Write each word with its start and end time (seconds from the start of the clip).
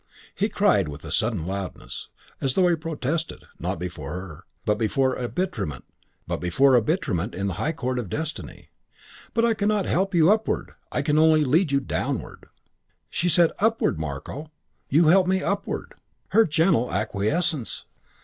He 0.33 0.49
cried 0.49 0.87
with 0.87 1.05
a 1.05 1.11
sudden 1.11 1.45
loudness, 1.45 2.09
as 2.41 2.55
though 2.55 2.67
he 2.67 2.75
protested, 2.75 3.43
not 3.59 3.77
before 3.77 4.13
her, 4.15 4.45
but 4.65 4.79
before 4.79 5.15
arbitrament 5.15 5.85
in 7.35 7.45
the 7.47 7.53
high 7.59 7.71
court 7.71 7.99
of 7.99 8.09
destiny, 8.09 8.69
"But 9.35 9.45
I 9.45 9.53
cannot 9.53 9.85
help 9.85 10.15
you 10.15 10.31
upward; 10.31 10.71
I 10.91 11.03
can 11.03 11.19
only 11.19 11.43
lead 11.43 11.71
you 11.71 11.79
downward." 11.79 12.47
She 13.11 13.29
said, 13.29 13.51
"Upward, 13.59 13.99
Marko. 13.99 14.49
You 14.89 15.09
help 15.09 15.27
me 15.27 15.43
upward." 15.43 15.93
Her 16.29 16.45
gentle 16.47 16.91
acquiescence! 16.91 17.85